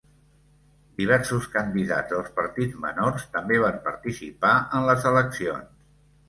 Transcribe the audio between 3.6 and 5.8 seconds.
van participar en les eleccions.